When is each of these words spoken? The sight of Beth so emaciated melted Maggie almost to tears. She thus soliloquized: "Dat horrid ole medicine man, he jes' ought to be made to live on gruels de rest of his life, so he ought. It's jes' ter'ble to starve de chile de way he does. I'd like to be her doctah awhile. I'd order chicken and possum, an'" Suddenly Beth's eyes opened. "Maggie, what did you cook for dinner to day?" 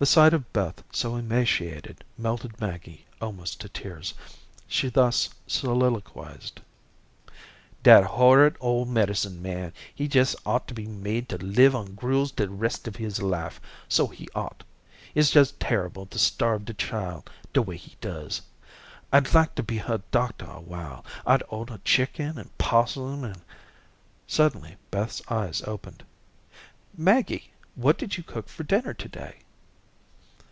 The 0.00 0.06
sight 0.06 0.32
of 0.32 0.52
Beth 0.52 0.84
so 0.92 1.16
emaciated 1.16 2.04
melted 2.16 2.60
Maggie 2.60 3.04
almost 3.20 3.60
to 3.62 3.68
tears. 3.68 4.14
She 4.68 4.88
thus 4.90 5.28
soliloquized: 5.48 6.60
"Dat 7.82 8.04
horrid 8.04 8.56
ole 8.60 8.84
medicine 8.84 9.42
man, 9.42 9.72
he 9.92 10.04
jes' 10.04 10.36
ought 10.46 10.68
to 10.68 10.74
be 10.74 10.86
made 10.86 11.28
to 11.30 11.36
live 11.38 11.74
on 11.74 11.96
gruels 11.96 12.30
de 12.30 12.48
rest 12.48 12.86
of 12.86 12.94
his 12.94 13.20
life, 13.20 13.60
so 13.88 14.06
he 14.06 14.28
ought. 14.36 14.62
It's 15.16 15.34
jes' 15.34 15.54
ter'ble 15.58 16.06
to 16.10 16.18
starve 16.20 16.66
de 16.66 16.74
chile 16.74 17.24
de 17.52 17.60
way 17.60 17.76
he 17.76 17.96
does. 18.00 18.40
I'd 19.12 19.34
like 19.34 19.56
to 19.56 19.64
be 19.64 19.78
her 19.78 20.00
doctah 20.12 20.48
awhile. 20.58 21.04
I'd 21.26 21.42
order 21.48 21.80
chicken 21.84 22.38
and 22.38 22.56
possum, 22.56 23.24
an'" 23.24 23.42
Suddenly 24.28 24.76
Beth's 24.92 25.22
eyes 25.28 25.60
opened. 25.62 26.04
"Maggie, 26.96 27.50
what 27.74 27.98
did 27.98 28.16
you 28.16 28.22
cook 28.22 28.48
for 28.48 28.62
dinner 28.62 28.94
to 28.94 29.08
day?" 29.08 29.38